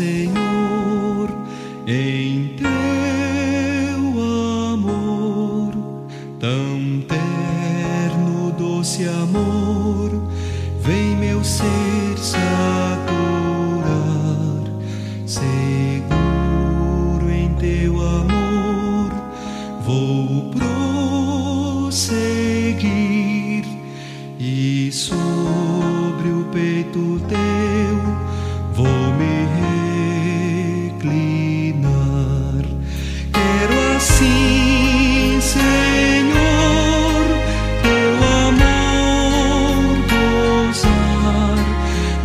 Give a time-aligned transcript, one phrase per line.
[0.00, 0.37] Imerso, ó Senhor,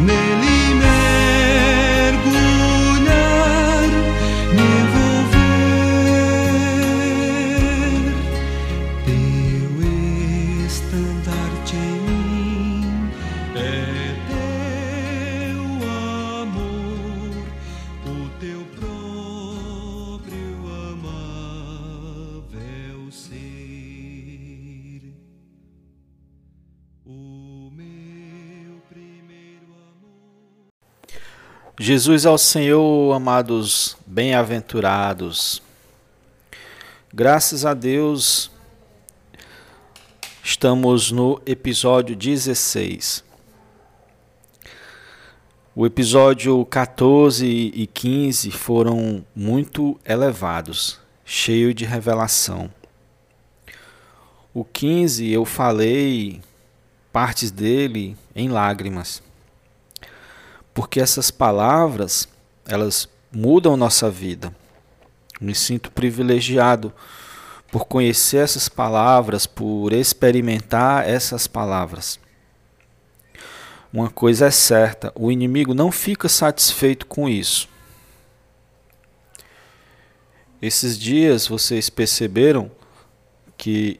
[0.03, 0.32] nele
[31.85, 35.61] Jesus ao Senhor, amados bem-aventurados.
[37.13, 38.49] Graças a Deus,
[40.41, 43.21] estamos no episódio 16.
[45.75, 52.71] O episódio 14 e 15 foram muito elevados, cheio de revelação.
[54.53, 56.39] O 15 eu falei
[57.11, 59.21] partes dele em lágrimas
[60.73, 62.27] porque essas palavras
[62.67, 64.53] elas mudam nossa vida.
[65.39, 66.93] Me sinto privilegiado
[67.71, 72.19] por conhecer essas palavras, por experimentar essas palavras.
[73.91, 77.69] Uma coisa é certa, o inimigo não fica satisfeito com isso.
[80.61, 82.71] Esses dias vocês perceberam
[83.57, 83.99] que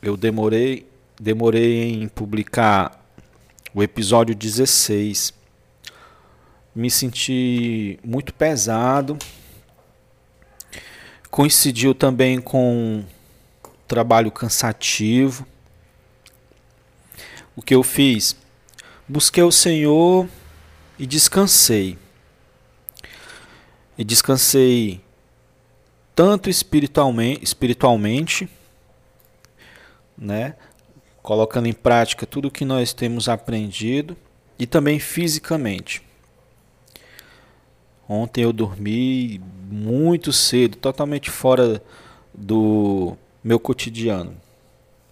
[0.00, 0.88] eu demorei,
[1.20, 3.04] demorei em publicar
[3.74, 5.34] o episódio 16
[6.74, 9.18] me senti muito pesado.
[11.30, 13.04] Coincidiu também com
[13.86, 15.46] trabalho cansativo.
[17.54, 18.36] O que eu fiz?
[19.06, 20.28] Busquei o Senhor
[20.98, 21.98] e descansei.
[23.96, 25.02] E descansei
[26.14, 28.48] tanto espiritualmente, espiritualmente,
[30.16, 30.54] né,
[31.22, 34.16] colocando em prática tudo o que nós temos aprendido
[34.58, 36.02] e também fisicamente.
[38.08, 39.40] Ontem eu dormi
[39.70, 41.82] muito cedo, totalmente fora
[42.34, 44.34] do meu cotidiano.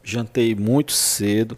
[0.03, 1.57] Jantei muito cedo.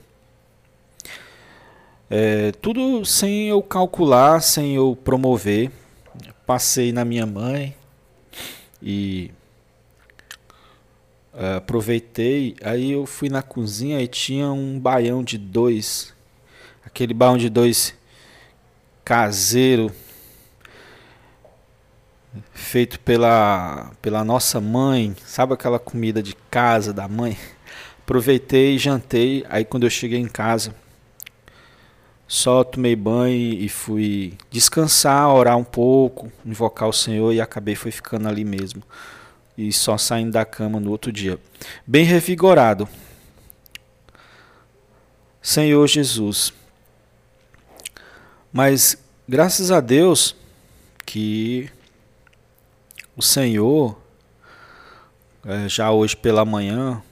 [2.09, 5.71] É, tudo sem eu calcular, sem eu promover.
[6.47, 7.75] Passei na minha mãe
[8.83, 9.31] e
[11.35, 12.55] é, aproveitei.
[12.63, 16.13] Aí eu fui na cozinha e tinha um baião de dois.
[16.85, 17.95] Aquele baião de dois
[19.05, 19.91] caseiro
[22.53, 27.37] feito pela, pela nossa mãe, sabe aquela comida de casa da mãe?
[28.03, 30.75] Aproveitei, jantei, aí quando eu cheguei em casa,
[32.27, 37.91] só tomei banho e fui descansar, orar um pouco, invocar o Senhor e acabei foi
[37.91, 38.83] ficando ali mesmo.
[39.57, 41.39] E só saindo da cama no outro dia.
[41.87, 42.89] Bem revigorado.
[45.43, 46.55] Senhor Jesus.
[48.51, 48.97] Mas
[49.29, 50.35] graças a Deus
[51.05, 51.71] que
[53.17, 53.99] o Senhor,
[55.45, 57.03] é, já hoje pela manhã,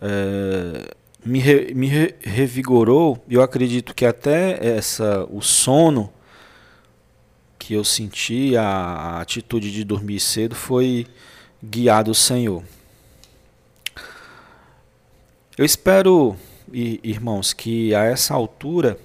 [0.00, 3.22] é, me, re, me re, revigorou.
[3.28, 6.12] Eu acredito que até essa, o sono
[7.58, 11.06] que eu senti, a, a atitude de dormir cedo, foi
[11.62, 12.62] guiado o Senhor.
[15.56, 16.36] Eu espero,
[16.72, 18.98] irmãos, que a essa altura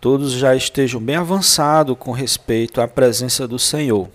[0.00, 4.08] todos já estejam bem avançados com respeito à presença do Senhor,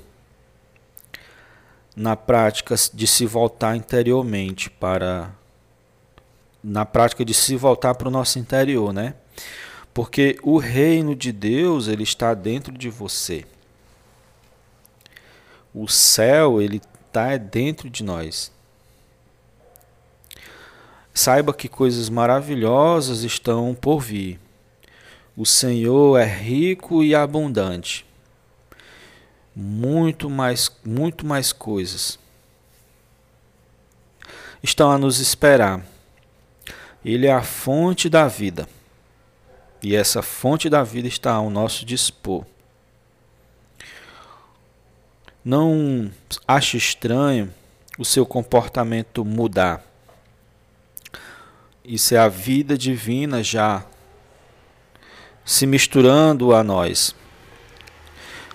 [1.96, 5.32] na prática de se voltar interiormente para
[6.64, 9.16] na prática de se voltar para o nosso interior, né?
[9.94, 13.46] Porque o reino de Deus, ele está dentro de você.
[15.74, 18.52] O céu, ele está dentro de nós.
[21.14, 24.40] Saiba que coisas maravilhosas estão por vir.
[25.36, 28.06] O Senhor é rico e abundante.
[29.56, 32.20] Muito mais, muito mais coisas
[34.64, 35.86] estão a nos esperar.
[37.04, 38.68] Ele é a fonte da vida.
[39.82, 42.46] E essa fonte da vida está ao nosso dispor.
[45.44, 46.10] Não
[46.48, 47.54] ache estranho
[48.00, 49.86] o seu comportamento mudar.
[51.84, 53.86] Isso é a vida divina já
[55.46, 57.16] se misturando a nós.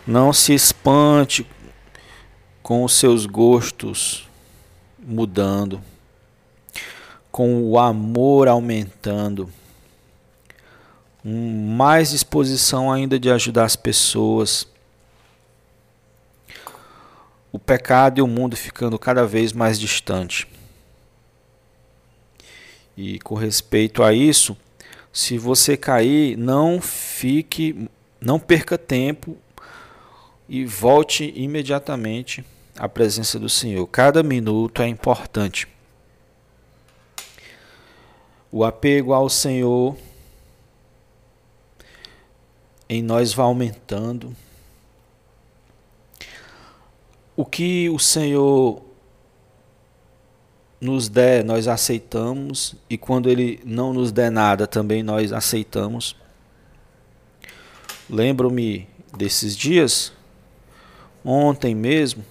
[0.07, 1.47] Não se espante
[2.63, 4.29] com os seus gostos
[4.99, 5.83] mudando,
[7.31, 9.51] com o amor aumentando,
[11.25, 14.67] um, mais disposição ainda de ajudar as pessoas.
[17.51, 20.47] O pecado e o mundo ficando cada vez mais distante.
[22.97, 24.57] E com respeito a isso,
[25.13, 27.89] se você cair, não fique,
[28.21, 29.37] não perca tempo
[30.49, 32.45] e volte imediatamente
[32.77, 33.87] à presença do Senhor.
[33.87, 35.67] Cada minuto é importante.
[38.51, 39.97] O apego ao Senhor
[42.89, 44.35] em nós vai aumentando.
[47.37, 48.83] O que o Senhor
[50.81, 56.17] nos der, nós aceitamos, e quando Ele não nos der nada, também nós aceitamos.
[58.09, 60.13] Lembro-me desses dias
[61.25, 62.25] Ontem mesmo,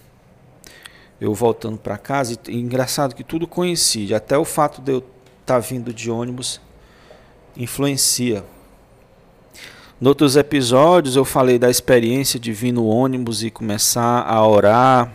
[1.20, 5.14] eu voltando para casa, e engraçado que tudo coincide, até o fato de eu estar
[5.46, 6.60] tá vindo de ônibus
[7.56, 8.44] influencia.
[10.02, 15.12] Em outros episódios eu falei da experiência de vir no ônibus e começar a orar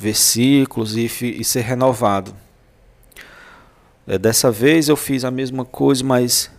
[0.00, 2.34] versículos e, e ser renovado.
[4.06, 6.50] É, dessa vez eu fiz a mesma coisa, mas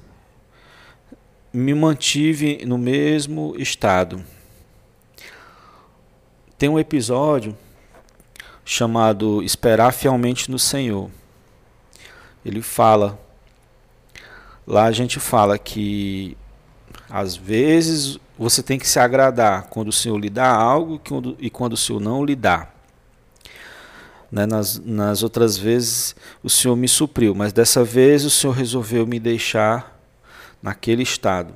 [1.51, 4.23] me mantive no mesmo estado.
[6.55, 7.57] Tem um episódio
[8.63, 11.09] chamado Esperar Fielmente no Senhor.
[12.45, 13.19] Ele fala,
[14.67, 16.38] lá a gente fala que
[17.09, 21.01] às vezes você tem que se agradar quando o Senhor lhe dá algo
[21.39, 22.70] e quando o Senhor não lhe dá.
[24.31, 24.45] Né?
[24.45, 29.19] Nas, nas outras vezes o Senhor me supriu, mas dessa vez o Senhor resolveu me
[29.19, 29.99] deixar
[30.61, 31.53] naquele estado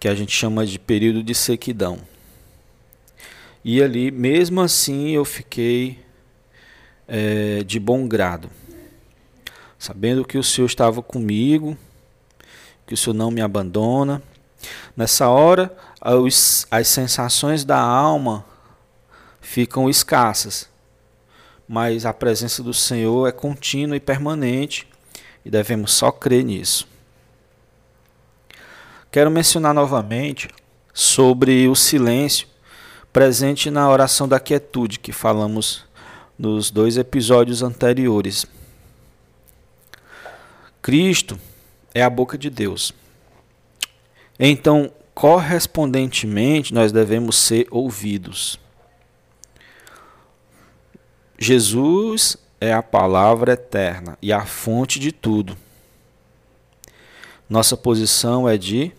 [0.00, 2.00] que a gente chama de período de sequidão.
[3.64, 6.00] E ali, mesmo assim, eu fiquei
[7.06, 8.50] é, de bom grado,
[9.78, 11.78] sabendo que o Senhor estava comigo,
[12.84, 14.20] que o Senhor não me abandona.
[14.96, 18.44] Nessa hora, as, as sensações da alma
[19.40, 20.68] ficam escassas,
[21.72, 24.86] mas a presença do Senhor é contínua e permanente
[25.42, 26.86] e devemos só crer nisso.
[29.10, 30.50] Quero mencionar novamente
[30.92, 32.46] sobre o silêncio
[33.10, 35.86] presente na oração da quietude que falamos
[36.38, 38.44] nos dois episódios anteriores.
[40.82, 41.40] Cristo
[41.94, 42.92] é a boca de Deus.
[44.38, 48.60] Então, correspondentemente, nós devemos ser ouvidos.
[51.42, 55.56] Jesus é a palavra eterna e a fonte de tudo.
[57.50, 58.92] Nossa posição é de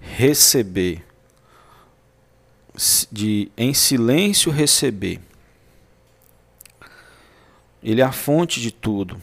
[0.00, 1.04] receber
[3.12, 5.20] de em silêncio receber.
[7.80, 9.22] Ele é a fonte de tudo.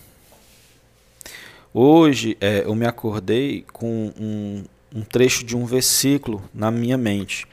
[1.73, 4.63] Hoje é, eu me acordei com um,
[4.95, 7.45] um, trecho de um versículo na minha mente.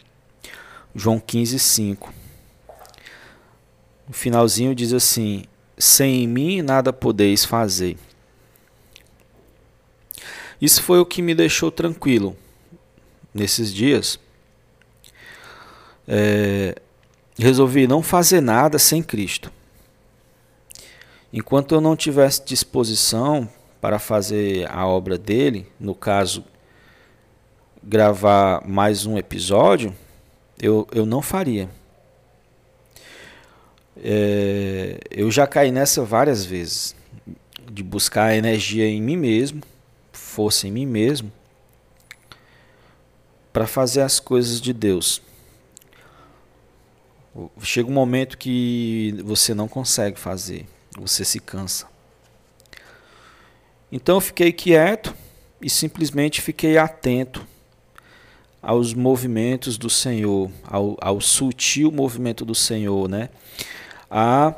[0.95, 2.24] João 15, 5.
[4.07, 5.45] No finalzinho diz assim:
[5.77, 7.97] Sem mim nada podeis fazer.
[10.61, 12.37] Isso foi o que me deixou tranquilo
[13.35, 14.19] nesses dias
[16.07, 16.75] é,
[17.39, 19.51] resolvi não fazer nada sem Cristo.
[21.33, 23.49] Enquanto eu não tivesse disposição
[23.81, 26.45] para fazer a obra dele, no caso,
[27.83, 29.95] gravar mais um episódio,
[30.61, 31.69] eu, eu não faria.
[33.97, 36.95] É, eu já caí nessa várias vezes,
[37.71, 39.63] de buscar energia em mim mesmo,
[40.13, 41.33] força em mim mesmo,
[43.53, 45.23] para fazer as coisas de Deus.
[47.63, 51.87] Chega um momento que você não consegue fazer, você se cansa.
[53.91, 55.15] Então eu fiquei quieto
[55.61, 57.47] e simplesmente fiquei atento
[58.61, 63.29] aos movimentos do Senhor, ao, ao sutil movimento do Senhor, né?
[64.17, 64.55] A,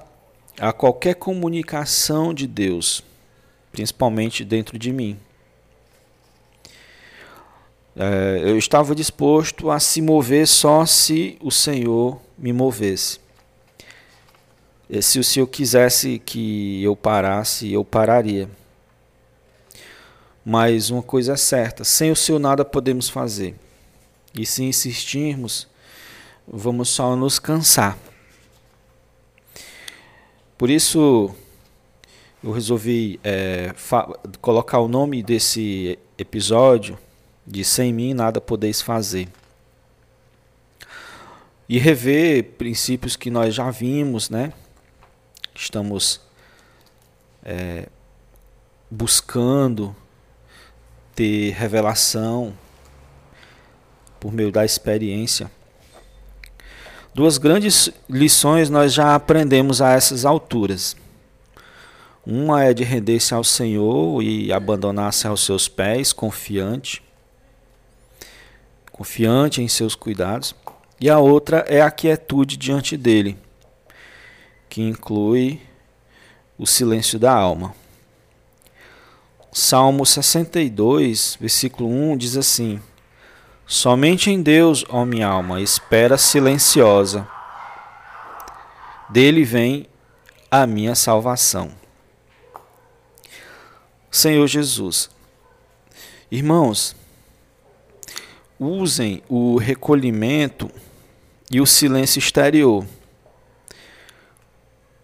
[0.61, 3.03] a qualquer comunicação de Deus,
[3.73, 5.19] principalmente dentro de mim.
[7.97, 13.19] É, eu estava disposto a se mover só se o Senhor me movesse.
[14.91, 18.51] E se o Senhor quisesse que eu parasse, eu pararia.
[20.45, 23.55] Mas uma coisa é certa: sem o Senhor nada podemos fazer.
[24.39, 25.67] E se insistirmos,
[26.47, 27.99] vamos só nos cansar.
[30.59, 31.35] Por isso,
[32.43, 33.75] eu resolvi é,
[34.41, 36.99] colocar o nome desse episódio
[37.47, 39.29] de Sem mim nada podeis fazer.
[41.69, 44.53] E rever princípios que nós já vimos, né?
[45.55, 46.23] Estamos
[47.45, 47.89] é,
[48.91, 49.95] buscando
[51.15, 52.57] ter revelação
[54.19, 55.51] por meio da experiência.
[57.17, 60.95] Duas grandes lições nós já aprendemos a essas alturas.
[62.27, 67.03] Uma é de render-se ao Senhor e abandonar-se aos seus pés, confiante,
[68.93, 70.55] confiante em seus cuidados.
[71.01, 73.39] E a outra é a quietude diante dele,
[74.69, 75.59] que inclui
[76.59, 77.75] o silêncio da alma.
[79.51, 82.79] Salmo 62, versículo 1 diz assim:
[83.67, 87.27] Somente em Deus, ó minha alma, espera silenciosa.
[89.11, 89.87] Dele vem
[90.49, 91.73] a minha salvação.
[94.09, 95.11] Senhor Jesus.
[96.31, 96.95] Irmãos,
[98.59, 100.71] usem o recolhimento
[101.51, 102.87] e o silêncio exterior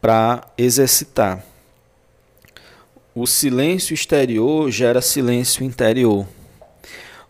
[0.00, 1.45] para exercitar.
[3.14, 6.26] O silêncio exterior gera silêncio interior.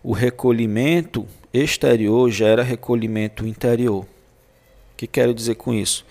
[0.05, 4.03] O recolhimento exterior gera recolhimento interior.
[4.03, 6.05] O que quero dizer com isso?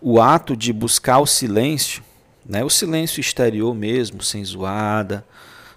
[0.00, 2.02] O ato de buscar o silêncio,
[2.44, 5.26] né, o silêncio exterior mesmo, sem zoada,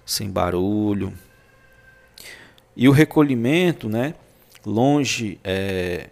[0.06, 1.12] sem barulho,
[2.74, 4.14] e o recolhimento, né,
[4.64, 6.08] longe é,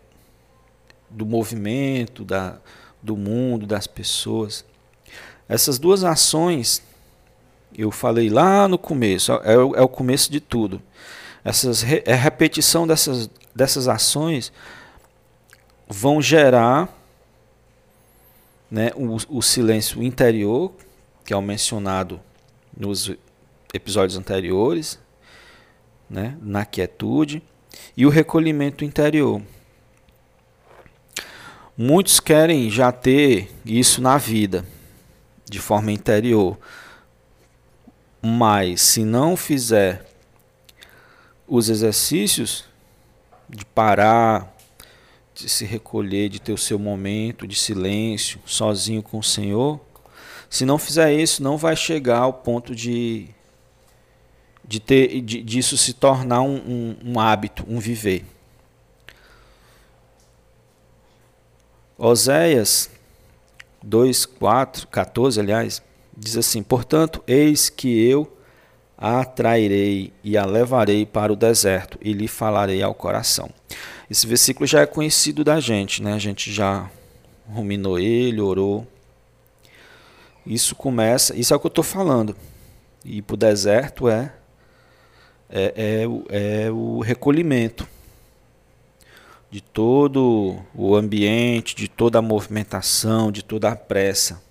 [1.09, 2.59] do movimento, da,
[3.02, 4.67] do mundo, das pessoas.
[5.49, 6.83] Essas duas ações,
[7.76, 10.83] eu falei lá no começo, é, é o começo de tudo
[11.45, 14.52] essas é a repetição dessas, dessas ações
[15.88, 16.88] vão gerar
[18.71, 20.73] né, o, o silêncio interior,
[21.25, 22.21] que é o mencionado
[22.76, 23.11] nos
[23.73, 24.99] episódios anteriores,
[26.09, 27.42] né, na quietude,
[27.97, 29.42] e o recolhimento interior.
[31.76, 34.64] Muitos querem já ter isso na vida,
[35.45, 36.59] de forma interior,
[38.21, 40.08] mas se não fizer
[41.49, 42.64] os exercícios
[43.49, 44.55] de parar,
[45.35, 49.81] de se recolher, de ter o seu momento de silêncio, sozinho com o Senhor,
[50.50, 53.28] se não fizer isso, não vai chegar ao ponto de,
[54.67, 58.25] de ter, de, disso se tornar um, um, um hábito, um viver.
[61.97, 62.90] Oséias
[63.83, 65.83] 2, 4, 14, aliás,
[66.17, 68.38] diz assim: Portanto, eis que eu
[68.99, 73.49] a atrairei e a levarei para o deserto e lhe falarei ao coração.
[74.11, 76.14] Esse versículo já é conhecido da gente, né?
[76.14, 76.90] A gente já
[77.47, 78.85] ruminou ele, orou.
[80.45, 82.35] Isso começa, isso é o que eu estou falando.
[83.05, 84.33] Ir para o deserto é,
[85.49, 87.87] é, é, é o recolhimento
[89.50, 94.43] de todo o ambiente, de toda a movimentação, de toda a pressa,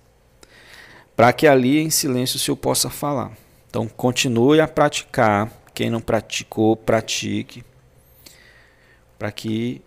[1.14, 3.32] para que ali em silêncio o Senhor possa falar.
[3.68, 5.52] Então continue a praticar.
[5.74, 7.64] Quem não praticou, pratique.
[9.18, 9.82] Para que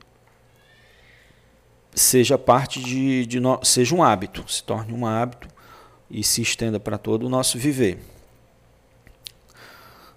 [1.94, 5.48] seja parte de, de no, seja um hábito, se torne um hábito
[6.10, 8.00] e se estenda para todo o nosso viver.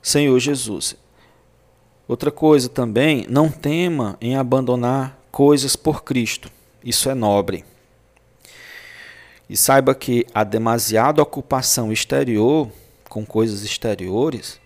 [0.03, 0.97] Senhor Jesus.
[2.07, 6.51] Outra coisa também, não tema em abandonar coisas por Cristo.
[6.85, 7.65] Isso é nobre.
[9.49, 12.71] E saiba que a demasiada ocupação exterior
[13.15, 14.61] com coisas exteriores,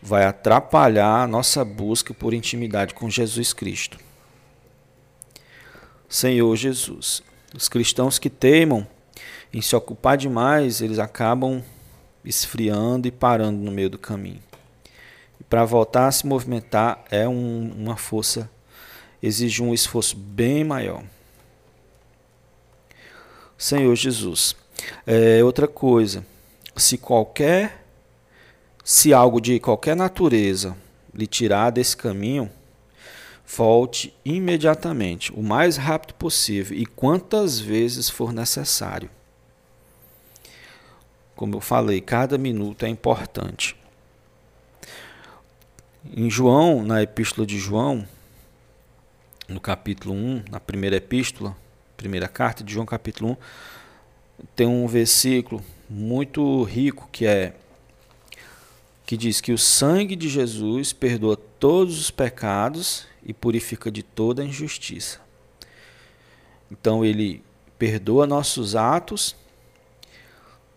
[0.00, 3.98] vai atrapalhar a nossa busca por intimidade com Jesus Cristo.
[6.08, 7.22] Senhor Jesus,
[7.54, 8.86] os cristãos que teimam
[9.52, 11.62] em se ocupar demais, eles acabam
[12.24, 14.42] esfriando e parando no meio do caminho.
[15.38, 18.50] E para voltar a se movimentar é um, uma força,
[19.22, 21.04] exige um esforço bem maior.
[23.58, 24.56] Senhor Jesus,
[25.06, 26.24] é outra coisa,
[26.76, 27.80] se qualquer
[28.84, 30.76] se algo de qualquer natureza
[31.14, 32.50] lhe tirar desse caminho,
[33.46, 39.10] volte imediatamente, o mais rápido possível e quantas vezes for necessário.
[41.36, 43.76] Como eu falei, cada minuto é importante.
[46.16, 48.06] Em João, na epístola de João,
[49.48, 51.56] no capítulo 1, na primeira epístola,
[51.96, 53.36] primeira carta de João, capítulo 1,
[54.56, 57.52] tem um versículo muito rico que é
[59.04, 64.40] que diz que o sangue de Jesus perdoa todos os pecados e purifica de toda
[64.40, 65.20] a injustiça.
[66.70, 67.42] Então ele
[67.76, 69.34] perdoa nossos atos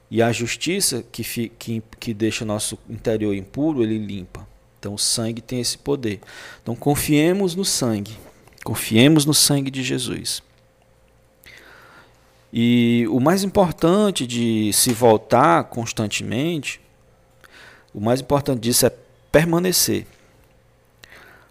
[0.10, 4.48] e a justiça que, que, que deixa nosso interior impuro, ele limpa.
[4.80, 6.20] Então o sangue tem esse poder.
[6.64, 8.18] Então confiemos no sangue.
[8.64, 10.42] Confiemos no sangue de Jesus.
[12.56, 16.80] E o mais importante de se voltar constantemente,
[17.92, 18.92] o mais importante disso é
[19.32, 20.06] permanecer.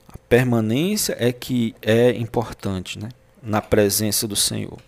[0.09, 3.09] A permanência é que é importante, né?
[3.43, 4.79] Na presença do Senhor.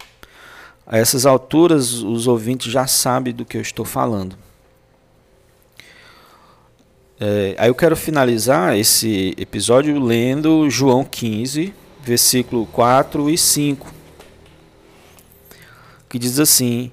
[0.87, 4.38] A essas alturas, os ouvintes já sabem do que eu estou falando.
[7.18, 14.04] É, aí eu quero finalizar esse episódio lendo João 15, versículo 4 e 5
[16.14, 16.92] que diz assim: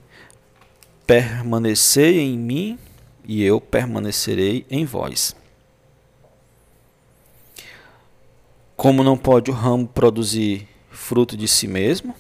[1.06, 2.80] Permanecei em mim
[3.24, 5.36] e eu permanecerei em vós.
[8.76, 12.16] Como não pode o ramo produzir fruto de si mesmo,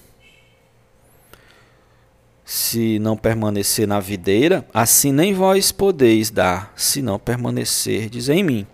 [2.45, 8.67] se não permanecer na videira, assim nem vós podeis dar, se não permanecerdes em mim.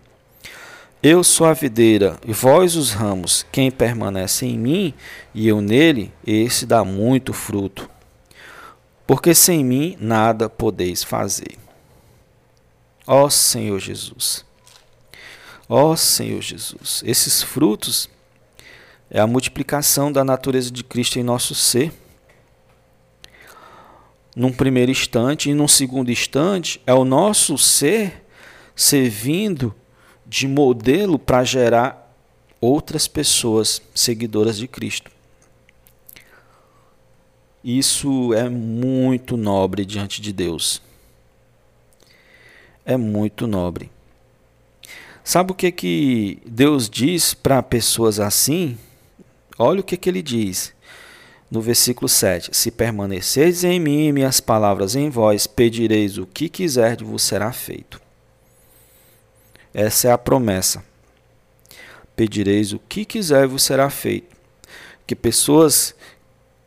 [1.02, 3.46] Eu sou a videira e vós os ramos.
[3.54, 4.94] Quem permanece em mim
[5.34, 7.90] e eu nele, esse dá muito fruto
[9.08, 11.58] porque sem mim nada podeis fazer.
[13.08, 14.46] Ó Senhor Jesus,
[15.70, 18.10] ó Senhor Jesus, esses frutos
[19.10, 21.94] é a multiplicação da natureza de Cristo em nosso ser.
[24.36, 28.26] Num primeiro instante e num segundo instante, é o nosso ser
[28.76, 29.74] servindo
[30.26, 32.14] de modelo para gerar
[32.60, 35.10] outras pessoas seguidoras de Cristo.
[37.70, 40.82] Isso é muito nobre diante de Deus.
[42.86, 43.92] É muito nobre.
[45.22, 48.78] Sabe o que que Deus diz para pessoas assim?
[49.60, 50.74] Olha o que que ele diz
[51.52, 56.48] no versículo 7: Se permaneceis em mim e minhas palavras em vós, pedireis o que
[56.48, 58.00] quiserdes, vos será feito.
[59.74, 60.82] Essa é a promessa.
[62.16, 64.38] Pedireis o que quiser, vos será feito.
[65.06, 65.94] Que pessoas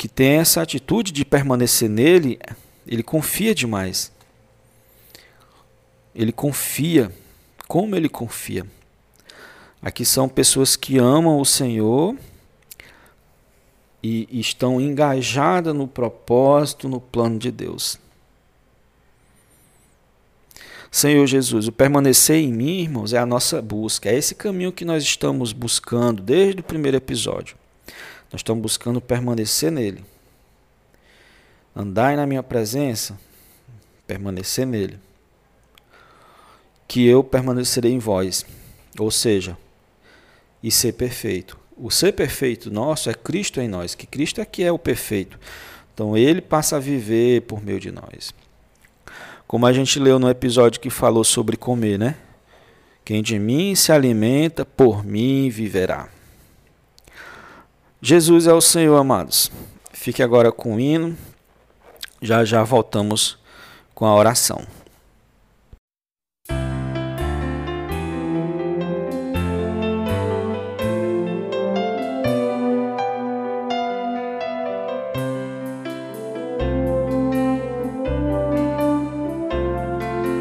[0.01, 2.39] que tem essa atitude de permanecer nele,
[2.87, 4.11] ele confia demais.
[6.15, 7.15] Ele confia.
[7.69, 8.67] Como ele confia?
[9.83, 12.17] Aqui são pessoas que amam o Senhor
[14.03, 17.99] e estão engajadas no propósito, no plano de Deus.
[20.91, 24.09] Senhor Jesus, o permanecer em mim, irmãos, é a nossa busca.
[24.09, 27.60] É esse caminho que nós estamos buscando desde o primeiro episódio.
[28.33, 30.05] Nós estamos buscando permanecer nele.
[31.75, 33.19] Andai na minha presença,
[34.07, 34.99] permanecer nele.
[36.87, 38.47] Que eu permanecerei em vós.
[38.99, 39.57] Ou seja,
[40.63, 41.59] e ser perfeito.
[41.77, 45.39] O ser perfeito nosso é Cristo em nós, que Cristo é que é o perfeito.
[45.95, 48.35] Então ele passa a viver por meio de nós.
[49.47, 52.17] Como a gente leu no episódio que falou sobre comer, né?
[53.05, 56.09] Quem de mim se alimenta, por mim viverá.
[58.03, 59.53] Jesus é o Senhor, amados.
[59.93, 61.15] Fique agora com o hino.
[62.23, 63.39] Já já voltamos
[63.95, 64.63] com a oração.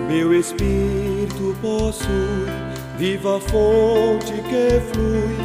[0.07, 2.47] Meu espírito possui
[2.97, 5.35] viva fonte que flui,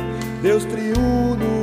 [0.41, 1.54] Deus triuno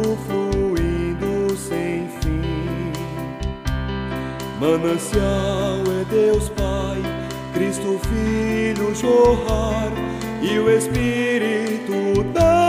[4.62, 7.02] Manancial é Deus Pai,
[7.52, 9.92] Cristo Filho jorrar
[10.40, 12.61] e o Espírito da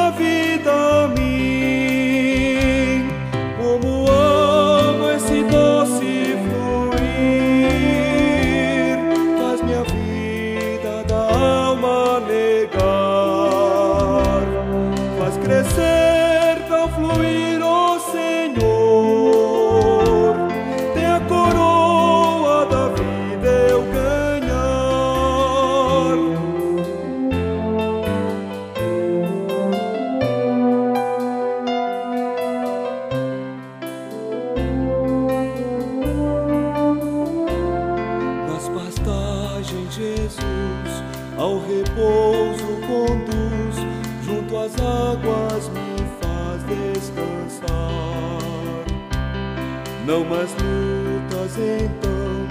[50.33, 52.49] Mais lutas então,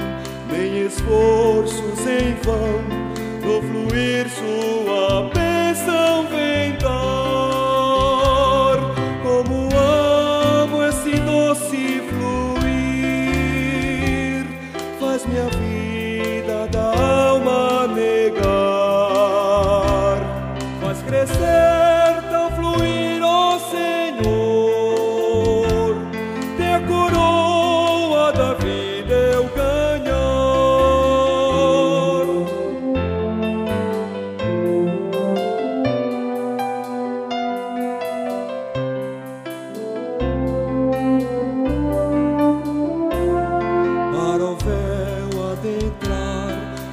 [0.52, 2.84] nem esforços em vão
[3.42, 4.30] no fluir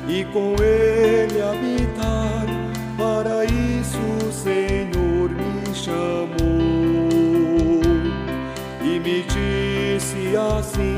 [0.09, 2.47] e com ele habitar.
[2.97, 6.29] Para isso o Senhor me chamou
[8.83, 10.97] e me disse assim: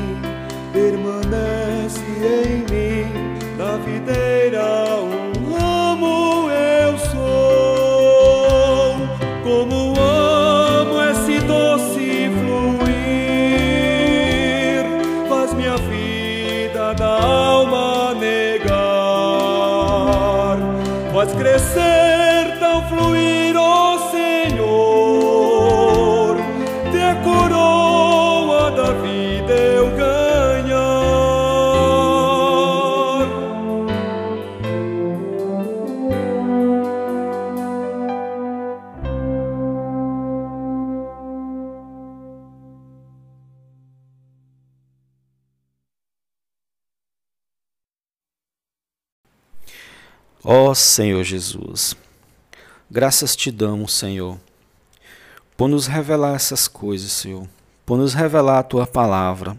[50.91, 51.95] Senhor Jesus,
[52.89, 54.37] graças te damos, Senhor,
[55.55, 57.47] por nos revelar essas coisas, Senhor,
[57.85, 59.55] por nos revelar a tua palavra,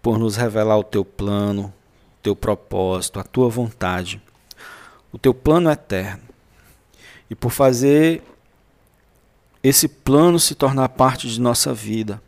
[0.00, 4.22] por nos revelar o teu plano, o teu propósito, a tua vontade,
[5.10, 6.22] o teu plano eterno,
[7.28, 8.22] e por fazer
[9.60, 12.22] esse plano se tornar parte de nossa vida,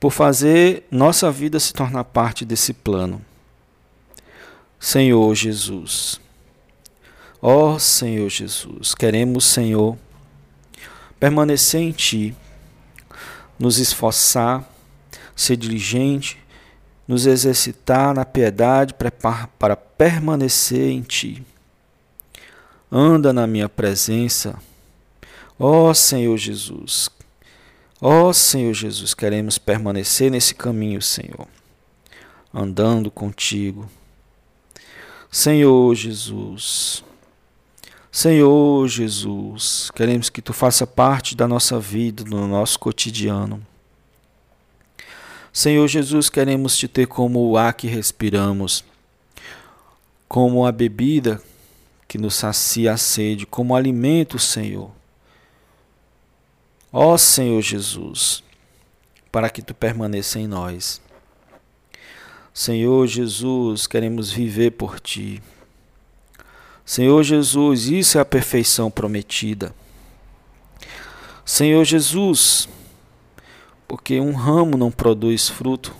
[0.00, 3.20] por fazer nossa vida se tornar parte desse plano.
[4.80, 6.18] Senhor Jesus,
[7.40, 9.96] Ó oh, Senhor Jesus, queremos, Senhor,
[11.20, 12.34] permanecer em Ti,
[13.56, 14.68] nos esforçar,
[15.36, 16.36] ser diligente,
[17.06, 21.44] nos exercitar na piedade para permanecer em Ti.
[22.90, 24.58] Anda na minha presença,
[25.58, 27.08] ó oh, Senhor Jesus.
[28.00, 31.46] Ó oh, Senhor Jesus, queremos permanecer nesse caminho, Senhor,
[32.52, 33.88] andando contigo.
[35.30, 37.04] Senhor Jesus,
[38.18, 43.64] Senhor Jesus, queremos que tu faça parte da nossa vida, do nosso cotidiano.
[45.52, 48.84] Senhor Jesus, queremos te ter como o ar que respiramos,
[50.26, 51.40] como a bebida
[52.08, 54.90] que nos sacia a sede, como alimento, Senhor.
[56.92, 58.42] Ó Senhor Jesus,
[59.30, 61.00] para que tu permaneça em nós.
[62.52, 65.40] Senhor Jesus, queremos viver por ti.
[66.88, 69.74] Senhor Jesus, isso é a perfeição prometida.
[71.44, 72.66] Senhor Jesus,
[73.86, 75.94] porque um ramo não produz fruto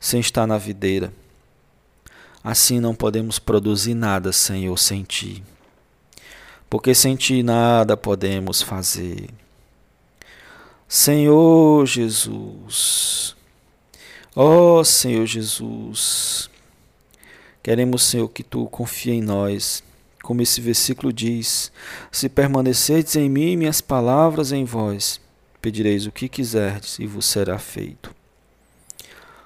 [0.00, 1.12] sem estar na videira.
[2.42, 5.44] Assim não podemos produzir nada, Senhor, sem ti.
[6.70, 9.28] Porque sem ti nada podemos fazer.
[10.88, 13.36] Senhor Jesus,
[14.34, 16.48] ó oh, Senhor Jesus,
[17.62, 19.84] Queremos, Senhor, que tu confie em nós.
[20.22, 21.70] Como esse versículo diz:
[22.10, 25.20] Se permanecerdes em mim, minhas palavras em vós,
[25.60, 28.12] pedireis o que quiserdes e vos será feito.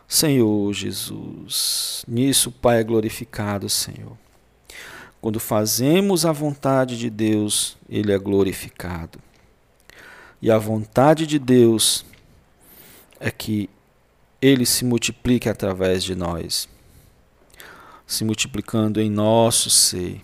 [0.08, 4.16] Senhor Jesus, nisso o Pai é glorificado, Senhor.
[5.20, 9.18] Quando fazemos a vontade de Deus, Ele é glorificado.
[10.40, 12.04] E a vontade de Deus
[13.18, 13.68] é que
[14.40, 16.68] Ele se multiplique através de nós
[18.06, 20.20] se multiplicando em nosso ser.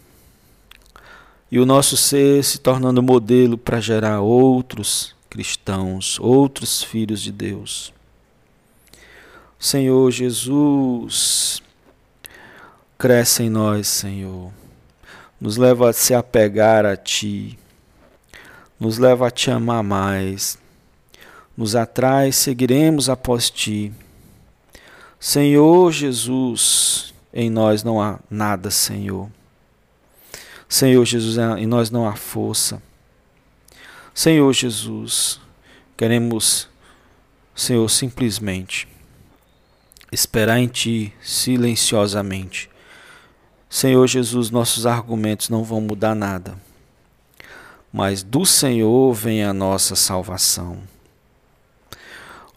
[1.50, 7.92] E o nosso ser se tornando modelo para gerar outros cristãos, outros filhos de Deus.
[9.58, 11.62] Senhor Jesus,
[12.98, 14.52] cresce em nós, Senhor.
[15.40, 17.58] Nos leva a se apegar a Ti.
[18.78, 20.58] Nos leva a Te amar mais.
[21.56, 23.92] Nos atrai, seguiremos após Ti.
[25.18, 29.30] Senhor Jesus, em nós não há nada, Senhor.
[30.68, 32.82] Senhor Jesus, em nós não há força.
[34.14, 35.40] Senhor Jesus,
[35.96, 36.68] queremos,
[37.54, 38.88] Senhor, simplesmente
[40.10, 42.68] esperar em Ti silenciosamente,
[43.68, 46.58] Senhor Jesus, nossos argumentos não vão mudar nada,
[47.90, 50.91] mas do Senhor vem a nossa salvação.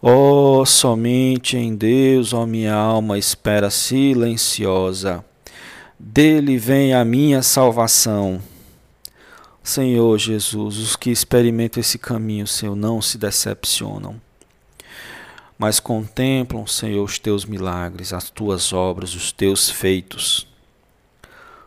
[0.08, 5.24] Ó, oh, somente em Deus, ó oh, minha alma espera silenciosa,
[5.98, 8.40] dele vem a minha salvação.
[9.64, 14.20] Senhor Jesus, os que experimentam esse caminho, Senhor, não se decepcionam,
[15.58, 20.46] mas contemplam, Senhor, os teus milagres, as tuas obras, os teus feitos.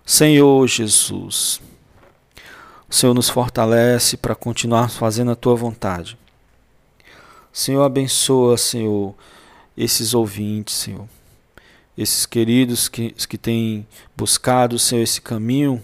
[0.06, 1.60] Senhor Jesus,
[2.90, 6.18] o Senhor nos fortalece para continuar fazendo a tua vontade.
[7.52, 9.16] Senhor, abençoa, Senhor,
[9.76, 11.08] esses ouvintes, Senhor.
[11.98, 13.86] Esses queridos que, que têm
[14.16, 15.82] buscado, Senhor, esse caminho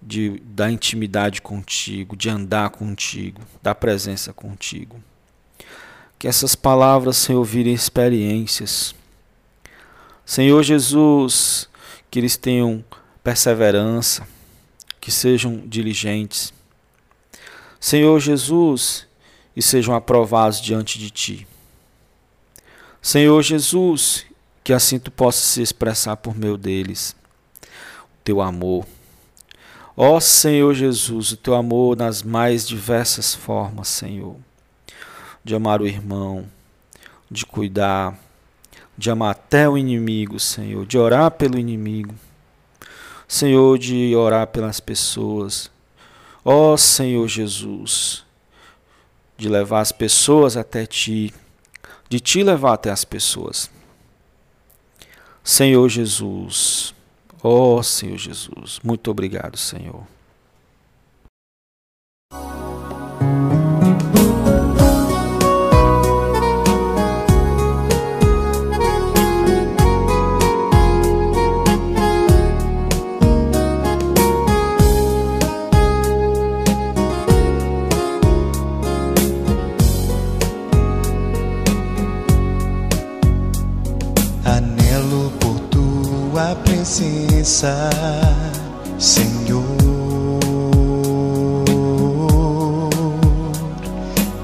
[0.00, 5.02] de, da intimidade contigo, de andar contigo, da presença contigo.
[6.18, 8.94] Que essas palavras, Senhor, virem experiências.
[10.24, 11.68] Senhor Jesus,
[12.10, 12.84] que eles tenham
[13.22, 14.26] perseverança,
[15.00, 16.52] que sejam diligentes.
[17.80, 19.06] Senhor Jesus,
[19.56, 21.46] e sejam aprovados diante de ti.
[23.00, 24.24] Senhor Jesus,
[24.62, 27.16] que assim tu possas se expressar por meio deles,
[27.62, 28.86] o teu amor.
[29.96, 34.36] Ó Senhor Jesus, o teu amor nas mais diversas formas, Senhor,
[35.44, 36.46] de amar o irmão,
[37.30, 38.18] de cuidar,
[38.96, 42.14] de amar até o inimigo, Senhor, de orar pelo inimigo
[43.32, 45.70] Senhor, de orar pelas pessoas.
[46.44, 48.26] Ó Senhor Jesus,
[49.42, 51.34] de levar as pessoas até ti,
[52.08, 53.68] de te levar até as pessoas.
[55.42, 56.94] Senhor Jesus,
[57.42, 60.06] ó oh, Senhor Jesus, muito obrigado, Senhor.
[86.82, 87.90] Presença,
[88.98, 89.62] Senhor.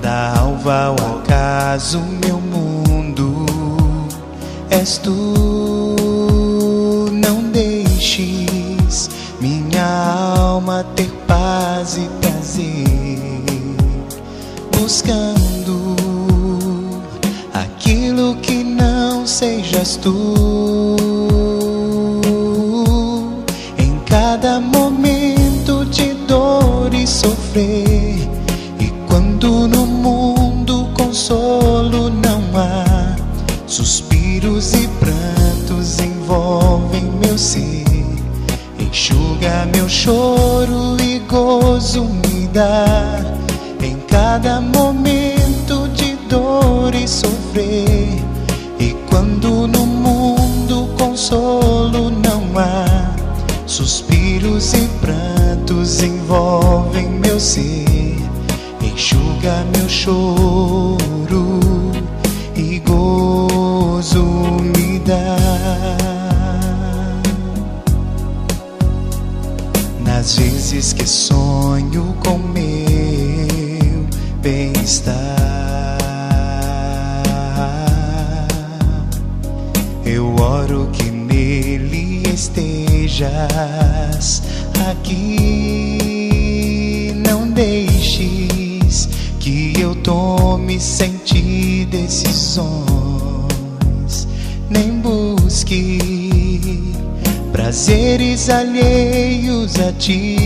[0.00, 3.44] Da alva ao acaso, meu mundo
[4.70, 5.96] és tu.
[7.12, 13.42] Não deixes minha alma ter paz e prazer,
[14.80, 15.96] buscando
[17.52, 20.57] aquilo que não sejas tu.
[27.60, 33.16] E quando no mundo consolo não há,
[33.66, 37.84] suspiros e prantos envolvem meu ser.
[38.78, 43.24] Enxuga meu choro e gozo me dá.
[43.82, 48.22] Em cada momento de dor e sofrer.
[48.78, 53.08] E quando no mundo consolo não há
[53.68, 56.57] Suspiros e prantos envolvem
[57.38, 58.16] meu ser,
[58.82, 61.60] enxuga meu choro
[62.56, 64.24] e gozo
[64.76, 65.36] me dá.
[70.04, 74.04] Nas vezes que sonho com meu
[74.42, 75.14] bem-estar,
[80.04, 84.42] eu oro que nele esteja estejas
[84.90, 85.97] aqui.
[90.08, 92.66] Tome sem ti decisões,
[94.70, 96.94] nem busque
[97.52, 100.38] prazeres alheios a ti.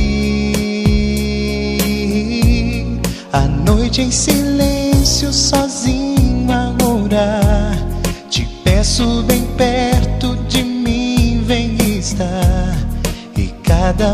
[3.32, 7.78] A noite em silêncio, sozinho a orar,
[8.28, 12.76] te peço bem perto de mim, vem estar.
[13.36, 14.12] E cada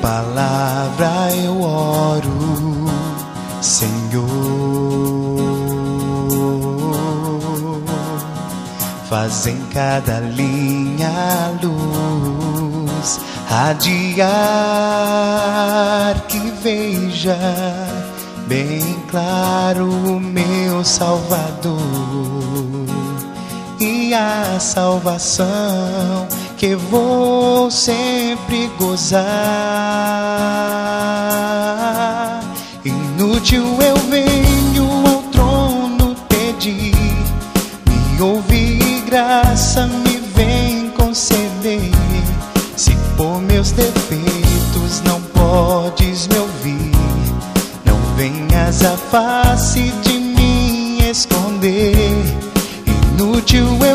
[0.00, 2.86] palavra eu oro,
[3.60, 4.30] Senhor.
[9.08, 14.24] Faz em cada linha luz radiar
[16.28, 17.36] que veja
[18.46, 21.80] bem claro o meu Salvador
[23.80, 26.28] e a salvação
[26.60, 29.24] que vou sempre gozar.
[32.84, 36.94] Inútil eu venho ao trono pedir,
[37.88, 41.90] me ouvir graça me vem conceder.
[42.76, 46.92] Se por meus defeitos não podes me ouvir,
[47.86, 52.22] não venhas a face de mim esconder.
[52.86, 53.89] Inútil eu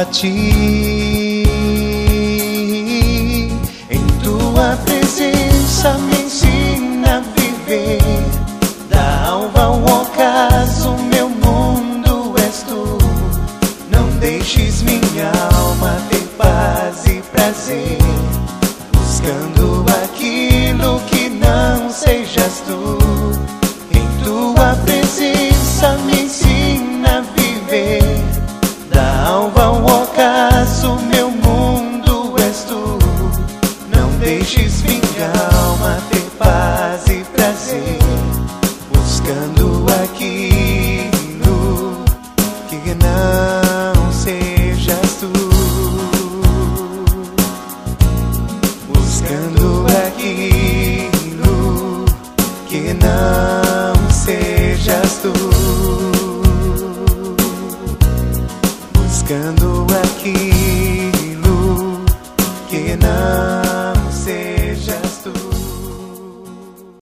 [0.00, 1.46] a ti.
[3.88, 8.05] Em tua presença me ensina a viver.